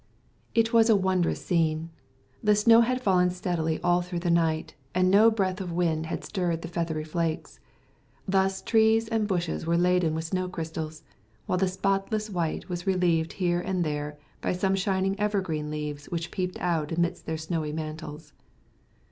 [0.55, 1.91] It was a wondrous scene.
[2.43, 6.23] The snow had fallen steadily all through the night, and no breath of wind had
[6.23, 7.59] stirred the feathery flakes.
[8.27, 11.03] Thus trees and bushes were laden with snow crystals,
[11.45, 16.31] while the spotless white was relieved here and there by some shining evergreen leaves which
[16.31, 18.33] peeped out amidst their snowy mantles.